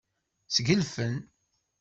Sgelfen. 0.55 1.15